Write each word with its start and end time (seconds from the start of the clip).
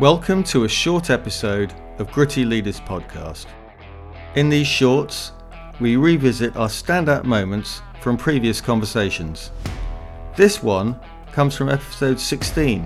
Welcome 0.00 0.44
to 0.44 0.64
a 0.64 0.68
short 0.68 1.10
episode 1.10 1.74
of 1.98 2.10
Gritty 2.10 2.46
Leaders 2.46 2.80
Podcast. 2.80 3.44
In 4.34 4.48
these 4.48 4.66
shorts, 4.66 5.32
we 5.78 5.96
revisit 5.96 6.56
our 6.56 6.68
standout 6.68 7.24
moments 7.24 7.82
from 8.00 8.16
previous 8.16 8.62
conversations. 8.62 9.50
This 10.36 10.62
one 10.62 10.98
comes 11.32 11.54
from 11.54 11.68
episode 11.68 12.18
16, 12.18 12.84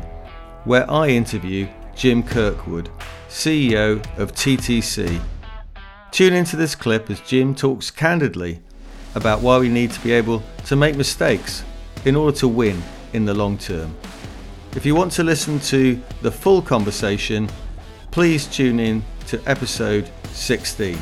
where 0.64 0.90
I 0.90 1.06
interview 1.06 1.68
Jim 1.94 2.20
Kirkwood, 2.20 2.90
CEO 3.28 4.04
of 4.18 4.32
TTC. 4.32 5.20
Tune 6.10 6.32
into 6.32 6.56
this 6.56 6.74
clip 6.74 7.08
as 7.10 7.20
Jim 7.20 7.54
talks 7.54 7.92
candidly 7.92 8.60
about 9.14 9.40
why 9.40 9.58
we 9.58 9.68
need 9.68 9.92
to 9.92 10.00
be 10.00 10.10
able 10.10 10.42
to 10.66 10.74
make 10.74 10.96
mistakes 10.96 11.62
in 12.06 12.16
order 12.16 12.36
to 12.38 12.48
win 12.48 12.82
in 13.12 13.24
the 13.24 13.34
long 13.34 13.56
term. 13.56 13.96
If 14.76 14.84
you 14.84 14.96
want 14.96 15.12
to 15.12 15.22
listen 15.22 15.60
to 15.60 16.02
the 16.20 16.32
full 16.32 16.60
conversation, 16.60 17.48
please 18.10 18.48
tune 18.48 18.80
in 18.80 19.04
to 19.28 19.40
episode 19.46 20.10
16. 20.32 20.98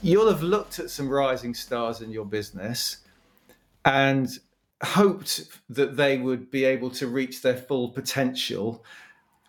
You'll 0.00 0.28
have 0.30 0.44
looked 0.44 0.78
at 0.78 0.90
some 0.90 1.08
rising 1.08 1.52
stars 1.52 2.02
in 2.02 2.12
your 2.12 2.24
business 2.24 2.98
and 3.84 4.28
hoped 4.84 5.48
that 5.70 5.96
they 5.96 6.18
would 6.18 6.52
be 6.52 6.64
able 6.64 6.90
to 6.90 7.08
reach 7.08 7.42
their 7.42 7.56
full 7.56 7.88
potential. 7.88 8.84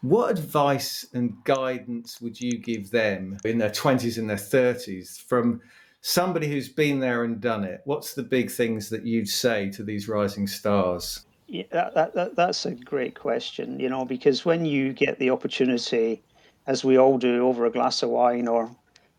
What 0.02 0.32
advice 0.32 1.06
and 1.14 1.36
guidance 1.44 2.20
would 2.20 2.42
you 2.42 2.58
give 2.58 2.90
them 2.90 3.38
in 3.46 3.60
their 3.60 3.70
20s 3.70 4.18
and 4.18 4.28
their 4.28 4.38
30s 4.38 5.22
from 5.22 5.62
somebody 6.02 6.48
who's 6.48 6.68
been 6.68 7.00
there 7.00 7.24
and 7.26 7.40
done 7.40 7.64
it? 7.64 7.82
What's 7.86 8.16
the 8.16 8.24
big 8.24 8.50
things 8.50 8.90
that 8.90 9.06
you'd 9.06 9.30
say 9.30 9.70
to 9.70 9.84
these 9.84 10.08
rising 10.08 10.48
stars? 10.48 11.26
Yeah, 11.48 11.64
that, 11.72 12.14
that, 12.16 12.36
that's 12.36 12.66
a 12.66 12.72
great 12.72 13.14
question, 13.20 13.80
you 13.80 13.88
know, 13.88 14.04
because 14.04 14.46
when 14.46 14.66
you 14.66 14.94
get 14.94 15.20
the 15.20 15.30
opportunity, 15.30 16.24
as 16.66 16.84
we 16.84 16.98
all 16.98 17.20
do, 17.20 17.48
over 17.48 17.66
a 17.66 17.72
glass 17.72 18.02
of 18.02 18.10
wine 18.10 18.48
or 18.48 18.76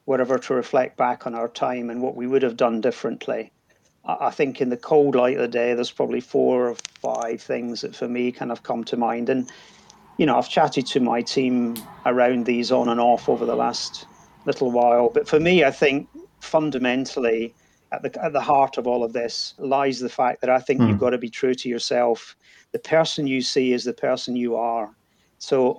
whatever, 0.06 0.36
to 0.38 0.54
reflect 0.54 0.96
back 0.96 1.26
on 1.26 1.34
our 1.34 1.48
time 1.48 1.88
and 1.88 2.02
what 2.02 2.16
we 2.16 2.26
would 2.26 2.42
have 2.42 2.56
done 2.56 2.80
differently, 2.80 3.52
I, 4.04 4.26
I 4.26 4.30
think 4.30 4.60
in 4.60 4.70
the 4.70 4.76
cold 4.76 5.14
light 5.14 5.36
of 5.36 5.42
the 5.42 5.48
day, 5.48 5.74
there's 5.74 5.92
probably 5.92 6.20
four 6.20 6.70
or 6.70 6.76
five 7.00 7.40
things 7.40 7.82
that 7.82 7.94
for 7.94 8.08
me 8.08 8.32
kind 8.32 8.50
of 8.50 8.64
come 8.64 8.82
to 8.84 8.96
mind. 8.96 9.28
And, 9.28 9.50
you 10.16 10.26
know, 10.26 10.36
I've 10.36 10.48
chatted 10.48 10.86
to 10.88 11.00
my 11.00 11.22
team 11.22 11.76
around 12.06 12.46
these 12.46 12.72
on 12.72 12.88
and 12.88 13.00
off 13.00 13.28
over 13.28 13.46
the 13.46 13.56
last 13.56 14.06
little 14.46 14.72
while. 14.72 15.10
But 15.10 15.28
for 15.28 15.38
me, 15.38 15.62
I 15.62 15.70
think 15.70 16.08
fundamentally, 16.40 17.54
at 17.92 18.02
the 18.02 18.24
at 18.24 18.32
the 18.32 18.40
heart 18.40 18.78
of 18.78 18.86
all 18.86 19.04
of 19.04 19.12
this 19.12 19.54
lies 19.58 20.00
the 20.00 20.08
fact 20.08 20.40
that 20.40 20.50
I 20.50 20.58
think 20.58 20.80
mm. 20.80 20.88
you've 20.88 20.98
got 20.98 21.10
to 21.10 21.18
be 21.18 21.30
true 21.30 21.54
to 21.54 21.68
yourself. 21.68 22.36
The 22.72 22.78
person 22.78 23.26
you 23.26 23.40
see 23.40 23.72
is 23.72 23.84
the 23.84 23.92
person 23.92 24.36
you 24.36 24.56
are. 24.56 24.90
So 25.38 25.72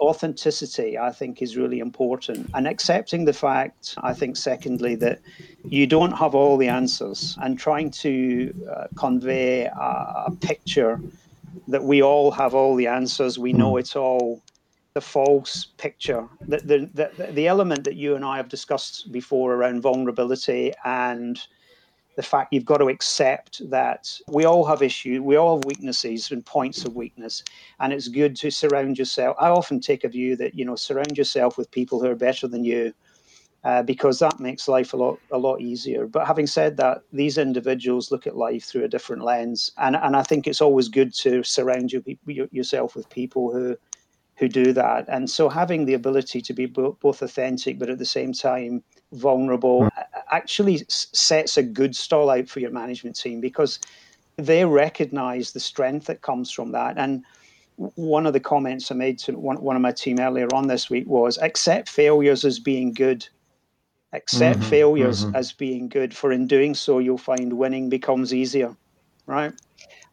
authenticity, 0.00 0.98
I 0.98 1.12
think, 1.12 1.42
is 1.42 1.58
really 1.58 1.78
important, 1.78 2.50
and 2.54 2.66
accepting 2.66 3.26
the 3.26 3.34
fact, 3.34 3.94
I 3.98 4.14
think, 4.14 4.34
secondly, 4.36 4.94
that 4.96 5.20
you 5.62 5.86
don't 5.86 6.12
have 6.12 6.34
all 6.34 6.56
the 6.56 6.68
answers, 6.68 7.36
and 7.42 7.58
trying 7.58 7.90
to 7.90 8.54
uh, 8.74 8.86
convey 8.96 9.66
a, 9.66 10.24
a, 10.28 10.36
picture 10.40 11.02
that 11.68 11.84
we 11.84 12.02
all 12.02 12.30
have 12.30 12.54
all 12.54 12.76
the 12.76 12.86
answers, 12.86 13.38
we 13.38 13.52
know 13.52 13.72
hmm. 13.72 13.80
it's 13.80 13.94
all 13.94 14.40
the 14.94 15.00
false 15.00 15.66
picture, 15.76 16.28
the, 16.46 16.58
the, 16.58 17.10
the, 17.16 17.32
the 17.32 17.48
element 17.48 17.82
that 17.82 17.96
you 17.96 18.14
and 18.14 18.24
I 18.24 18.36
have 18.36 18.48
discussed 18.48 19.10
before 19.10 19.54
around 19.54 19.82
vulnerability 19.82 20.72
and 20.84 21.40
the 22.16 22.22
fact 22.22 22.52
you've 22.52 22.64
got 22.64 22.78
to 22.78 22.86
accept 22.86 23.68
that 23.70 24.16
we 24.28 24.44
all 24.44 24.64
have 24.64 24.82
issues, 24.82 25.20
we 25.20 25.34
all 25.34 25.56
have 25.56 25.64
weaknesses 25.64 26.30
and 26.30 26.46
points 26.46 26.84
of 26.84 26.94
weakness, 26.94 27.42
and 27.80 27.92
it's 27.92 28.06
good 28.06 28.36
to 28.36 28.52
surround 28.52 28.96
yourself. 28.96 29.36
I 29.40 29.48
often 29.48 29.80
take 29.80 30.04
a 30.04 30.08
view 30.08 30.36
that 30.36 30.54
you 30.54 30.64
know 30.64 30.76
surround 30.76 31.18
yourself 31.18 31.58
with 31.58 31.72
people 31.72 32.00
who 32.00 32.08
are 32.08 32.14
better 32.14 32.46
than 32.46 32.62
you, 32.62 32.94
uh, 33.64 33.82
because 33.82 34.20
that 34.20 34.38
makes 34.38 34.68
life 34.68 34.92
a 34.92 34.96
lot 34.96 35.18
a 35.32 35.38
lot 35.38 35.60
easier. 35.60 36.06
But 36.06 36.24
having 36.24 36.46
said 36.46 36.76
that, 36.76 37.02
these 37.12 37.36
individuals 37.36 38.12
look 38.12 38.28
at 38.28 38.36
life 38.36 38.64
through 38.64 38.84
a 38.84 38.88
different 38.88 39.24
lens, 39.24 39.72
and 39.78 39.96
and 39.96 40.14
I 40.14 40.22
think 40.22 40.46
it's 40.46 40.62
always 40.62 40.88
good 40.88 41.12
to 41.14 41.42
surround 41.42 41.90
you, 41.90 42.04
yourself 42.24 42.94
with 42.94 43.10
people 43.10 43.52
who 43.52 43.76
who 44.36 44.48
do 44.48 44.72
that. 44.72 45.04
And 45.08 45.30
so 45.30 45.48
having 45.48 45.84
the 45.84 45.94
ability 45.94 46.40
to 46.42 46.52
be 46.52 46.66
both 46.66 47.22
authentic, 47.22 47.78
but 47.78 47.90
at 47.90 47.98
the 47.98 48.04
same 48.04 48.32
time 48.32 48.82
vulnerable, 49.12 49.82
mm. 49.82 49.90
actually 50.30 50.84
sets 50.88 51.56
a 51.56 51.62
good 51.62 51.94
stall 51.94 52.30
out 52.30 52.48
for 52.48 52.60
your 52.60 52.72
management 52.72 53.16
team 53.16 53.40
because 53.40 53.78
they 54.36 54.64
recognize 54.64 55.52
the 55.52 55.60
strength 55.60 56.06
that 56.06 56.22
comes 56.22 56.50
from 56.50 56.72
that. 56.72 56.98
And 56.98 57.22
one 57.76 58.26
of 58.26 58.32
the 58.32 58.40
comments 58.40 58.90
I 58.90 58.94
made 58.94 59.18
to 59.20 59.32
one, 59.32 59.60
one 59.60 59.76
of 59.76 59.82
my 59.82 59.92
team 59.92 60.18
earlier 60.18 60.48
on 60.52 60.66
this 60.66 60.90
week 60.90 61.06
was 61.06 61.38
accept 61.38 61.88
failures 61.88 62.44
as 62.44 62.58
being 62.58 62.92
good. 62.92 63.26
Accept 64.12 64.60
mm-hmm, 64.60 64.70
failures 64.70 65.24
mm-hmm. 65.24 65.34
as 65.34 65.52
being 65.52 65.88
good, 65.88 66.16
for 66.16 66.30
in 66.30 66.46
doing 66.46 66.74
so, 66.74 67.00
you'll 67.00 67.18
find 67.18 67.52
winning 67.52 67.88
becomes 67.88 68.32
easier, 68.32 68.76
right? 69.26 69.52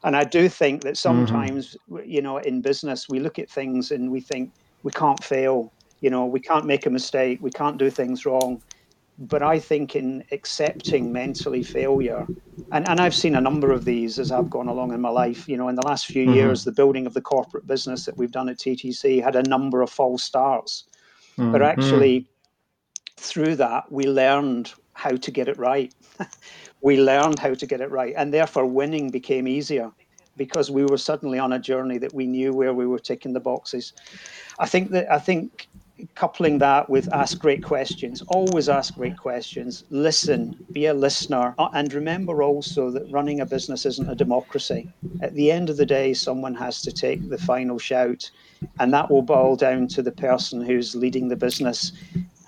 And 0.04 0.16
I 0.16 0.24
do 0.24 0.50
think 0.50 0.82
that 0.84 0.96
mm-hmm. 0.96 1.26
sometimes, 1.26 1.78
mm-hmm. 1.90 2.10
you 2.10 2.22
know, 2.22 2.38
in 2.38 2.62
business, 2.62 3.08
we 3.10 3.20
look 3.20 3.40
at 3.40 3.50
things 3.50 3.92
and 3.92 4.12
we 4.12 4.20
think 4.20 4.52
we 4.84 4.92
can't 4.92 5.24
fail. 5.24 5.72
You 6.02 6.10
know, 6.10 6.26
we 6.26 6.40
can't 6.40 6.66
make 6.66 6.86
a 6.86 6.90
mistake. 6.90 7.40
We 7.42 7.52
can't 7.52 7.78
do 7.78 7.90
things 7.90 8.26
wrong. 8.26 8.62
But 9.20 9.44
I 9.44 9.60
think 9.60 9.96
in 9.96 10.24
accepting 10.32 11.14
mentally 11.14 11.62
failure, 11.62 12.26
and, 12.72 12.90
and 12.90 13.00
I've 13.00 13.14
seen 13.14 13.36
a 13.36 13.42
number 13.42 13.72
of 13.72 13.86
these 13.86 14.18
as 14.18 14.32
I've 14.32 14.50
gone 14.50 14.68
along 14.68 14.94
in 14.94 15.02
my 15.02 15.10
life. 15.10 15.48
You 15.48 15.58
know, 15.58 15.68
in 15.68 15.76
the 15.76 15.86
last 15.86 16.08
few 16.08 16.26
mm-hmm. 16.26 16.34
years, 16.34 16.64
the 16.64 16.72
building 16.72 17.06
of 17.06 17.14
the 17.14 17.22
corporate 17.22 17.68
business 17.68 18.06
that 18.06 18.18
we've 18.18 18.32
done 18.32 18.50
at 18.50 18.58
TTC 18.58 19.24
had 19.24 19.36
a 19.36 19.44
number 19.44 19.84
of 19.84 19.92
false 19.92 20.24
starts. 20.24 20.86
Mm-hmm. 21.38 21.52
But 21.52 21.62
actually, 21.62 22.28
through 23.18 23.58
that, 23.58 23.92
we 23.92 24.06
learned 24.06 24.74
how 25.01 25.16
to 25.16 25.31
get 25.31 25.47
it 25.47 25.57
right. 25.57 25.91
we 26.81 27.01
learned 27.01 27.39
how 27.39 27.56
to 27.56 27.66
get 27.66 27.81
it 27.81 27.89
right, 27.89 28.13
and 28.16 28.31
therefore 28.31 28.67
winning 28.67 29.09
became 29.09 29.47
easier 29.47 29.91
because 30.38 30.69
we 30.69 30.85
were 30.85 30.97
suddenly 30.97 31.39
on 31.39 31.53
a 31.53 31.59
journey 31.59 31.97
that 31.97 32.13
we 32.13 32.28
knew 32.28 32.53
where 32.53 32.73
we 32.73 32.85
were 32.85 33.00
ticking 33.00 33.34
the 33.34 33.39
boxes. 33.39 33.94
I 34.59 34.67
think 34.67 34.91
that 34.91 35.12
I 35.12 35.17
think 35.17 35.67
coupling 36.16 36.59
that 36.59 36.89
with 36.89 37.12
ask 37.13 37.39
great 37.39 37.63
questions, 37.63 38.22
always 38.28 38.69
ask 38.69 38.95
great 38.95 39.17
questions, 39.17 39.84
listen, 39.89 40.56
be 40.72 40.85
a 40.85 40.94
listener, 40.94 41.53
uh, 41.57 41.69
and 41.73 41.94
remember 41.94 42.44
also 42.44 42.89
that 42.91 43.12
running 43.12 43.39
a 43.39 43.45
business 43.45 43.85
isn't 43.85 44.09
a 44.09 44.16
democracy. 44.16 44.91
At 45.22 45.33
the 45.33 45.51
end 45.51 45.69
of 45.69 45.78
the 45.78 45.85
day, 45.85 46.13
someone 46.13 46.56
has 46.56 46.81
to 46.83 46.91
take 46.91 47.29
the 47.29 47.38
final 47.38 47.78
shout, 47.79 48.29
and 48.79 48.94
that 48.94 49.09
will 49.09 49.22
boil 49.22 49.56
down 49.56 49.88
to 49.89 50.01
the 50.01 50.12
person 50.12 50.62
who's 50.62 50.95
leading 50.95 51.28
the 51.28 51.35
business. 51.35 51.91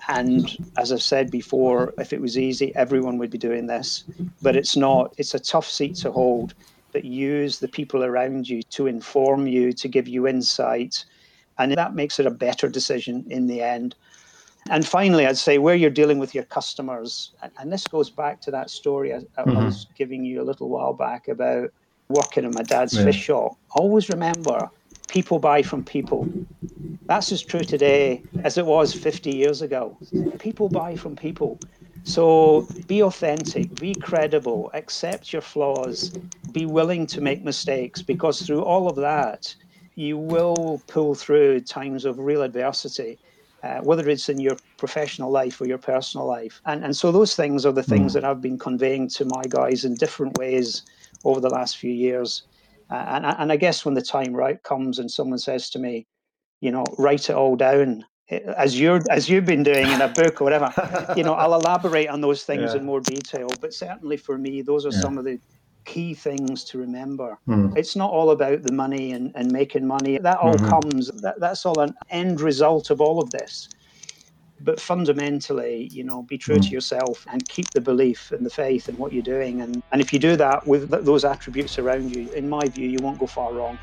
And 0.08 0.56
as 0.76 0.92
I've 0.92 1.02
said 1.02 1.30
before, 1.30 1.94
if 1.98 2.12
it 2.12 2.20
was 2.20 2.38
easy, 2.38 2.74
everyone 2.74 3.18
would 3.18 3.30
be 3.30 3.38
doing 3.38 3.66
this. 3.66 4.04
But 4.42 4.56
it's 4.56 4.76
not. 4.76 5.14
It's 5.16 5.34
a 5.34 5.38
tough 5.38 5.68
seat 5.68 5.96
to 5.96 6.12
hold. 6.12 6.54
But 6.92 7.04
use 7.04 7.58
the 7.58 7.68
people 7.68 8.04
around 8.04 8.48
you 8.48 8.62
to 8.62 8.86
inform 8.86 9.46
you, 9.46 9.72
to 9.72 9.88
give 9.88 10.06
you 10.06 10.28
insight. 10.28 11.04
And 11.58 11.72
that 11.72 11.94
makes 11.94 12.20
it 12.20 12.26
a 12.26 12.30
better 12.30 12.68
decision 12.68 13.24
in 13.30 13.46
the 13.46 13.62
end. 13.62 13.94
And 14.70 14.86
finally, 14.86 15.26
I'd 15.26 15.36
say 15.36 15.58
where 15.58 15.74
you're 15.74 15.90
dealing 15.90 16.18
with 16.18 16.34
your 16.34 16.44
customers, 16.44 17.32
and 17.58 17.70
this 17.70 17.86
goes 17.86 18.08
back 18.08 18.40
to 18.42 18.50
that 18.52 18.70
story 18.70 19.12
I, 19.12 19.18
I 19.36 19.42
mm-hmm. 19.42 19.66
was 19.66 19.86
giving 19.94 20.24
you 20.24 20.40
a 20.40 20.44
little 20.44 20.70
while 20.70 20.94
back 20.94 21.28
about 21.28 21.70
working 22.08 22.44
in 22.44 22.52
my 22.54 22.62
dad's 22.62 22.96
yeah. 22.96 23.04
fish 23.04 23.22
shop. 23.22 23.56
Always 23.72 24.08
remember 24.08 24.70
people 25.08 25.38
buy 25.38 25.62
from 25.62 25.84
people. 25.84 26.28
That's 27.06 27.32
as 27.32 27.42
true 27.42 27.64
today 27.64 28.22
as 28.44 28.58
it 28.58 28.66
was 28.66 28.94
50 28.94 29.34
years 29.34 29.62
ago. 29.62 29.96
People 30.38 30.68
buy 30.68 30.96
from 30.96 31.16
people. 31.16 31.58
So 32.04 32.66
be 32.86 33.02
authentic, 33.02 33.74
be 33.76 33.94
credible, 33.94 34.70
accept 34.74 35.32
your 35.32 35.42
flaws, 35.42 36.10
be 36.52 36.66
willing 36.66 37.06
to 37.08 37.20
make 37.20 37.42
mistakes 37.42 38.02
because 38.02 38.42
through 38.42 38.62
all 38.62 38.88
of 38.88 38.96
that, 38.96 39.54
you 39.94 40.18
will 40.18 40.82
pull 40.86 41.14
through 41.14 41.60
times 41.60 42.04
of 42.04 42.18
real 42.18 42.42
adversity. 42.42 43.18
Uh, 43.62 43.80
whether 43.80 44.10
it's 44.10 44.28
in 44.28 44.38
your 44.38 44.58
professional 44.76 45.30
life 45.30 45.58
or 45.58 45.66
your 45.66 45.78
personal 45.78 46.26
life. 46.26 46.60
And, 46.66 46.84
and 46.84 46.94
so 46.94 47.10
those 47.10 47.34
things 47.34 47.64
are 47.64 47.72
the 47.72 47.82
things 47.82 48.10
mm. 48.10 48.14
that 48.16 48.24
I've 48.26 48.42
been 48.42 48.58
conveying 48.58 49.08
to 49.16 49.24
my 49.24 49.42
guys 49.48 49.86
in 49.86 49.94
different 49.94 50.36
ways 50.36 50.82
over 51.24 51.40
the 51.40 51.48
last 51.48 51.78
few 51.78 51.90
years. 51.90 52.42
Uh, 52.90 53.04
and, 53.08 53.26
and 53.26 53.52
I 53.52 53.56
guess 53.56 53.84
when 53.84 53.94
the 53.94 54.02
time 54.02 54.34
right 54.34 54.62
comes 54.62 54.98
and 54.98 55.10
someone 55.10 55.38
says 55.38 55.70
to 55.70 55.78
me, 55.78 56.06
you 56.60 56.70
know, 56.70 56.84
write 56.98 57.30
it 57.30 57.36
all 57.36 57.56
down 57.56 58.04
eh, 58.30 58.40
as 58.56 58.78
you're 58.78 59.00
as 59.10 59.28
you've 59.28 59.46
been 59.46 59.62
doing 59.62 59.86
in 59.86 60.00
a 60.00 60.08
book 60.08 60.40
or 60.40 60.44
whatever, 60.44 60.72
you 61.16 61.22
know, 61.22 61.34
I'll 61.34 61.54
elaborate 61.60 62.08
on 62.08 62.20
those 62.20 62.44
things 62.44 62.72
yeah. 62.72 62.80
in 62.80 62.84
more 62.84 63.00
detail. 63.00 63.48
But 63.60 63.74
certainly 63.74 64.16
for 64.16 64.38
me, 64.38 64.62
those 64.62 64.86
are 64.86 64.92
yeah. 64.92 65.00
some 65.00 65.18
of 65.18 65.24
the 65.24 65.38
key 65.84 66.14
things 66.14 66.64
to 66.64 66.78
remember. 66.78 67.38
Mm. 67.46 67.76
It's 67.76 67.96
not 67.96 68.10
all 68.10 68.30
about 68.30 68.62
the 68.62 68.72
money 68.72 69.12
and, 69.12 69.32
and 69.34 69.52
making 69.52 69.86
money. 69.86 70.16
That 70.18 70.38
all 70.38 70.54
mm-hmm. 70.54 70.68
comes, 70.68 71.08
that, 71.20 71.38
that's 71.40 71.66
all 71.66 71.78
an 71.80 71.94
end 72.08 72.40
result 72.40 72.90
of 72.90 73.00
all 73.00 73.20
of 73.22 73.30
this 73.30 73.68
but 74.64 74.80
fundamentally, 74.80 75.88
you 75.92 76.02
know, 76.02 76.22
be 76.22 76.38
true 76.38 76.56
mm. 76.56 76.62
to 76.62 76.68
yourself 76.68 77.26
and 77.30 77.46
keep 77.48 77.72
the 77.72 77.80
belief 77.80 78.32
and 78.32 78.44
the 78.44 78.50
faith 78.50 78.88
in 78.88 78.96
what 78.96 79.12
you're 79.12 79.22
doing. 79.22 79.60
And, 79.60 79.82
and 79.92 80.00
if 80.00 80.12
you 80.12 80.18
do 80.18 80.36
that 80.36 80.66
with 80.66 80.90
th- 80.90 81.04
those 81.04 81.24
attributes 81.24 81.78
around 81.78 82.10
you, 82.10 82.30
in 82.34 82.48
my 82.48 82.68
view, 82.68 82.88
you 82.88 83.00
won't 83.00 83.18
go 83.18 83.26
far 83.26 83.52
wrong. 83.54 83.78